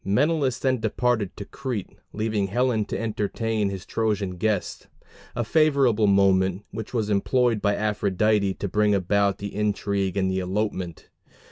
[0.03, 4.87] Menelaus then departed to Crete, leaving Helen to entertain his Trojan guest
[5.35, 10.39] a favorable moment, which was employed by Aphrodite to bring about the intrigue and the
[10.39, 11.07] elopement.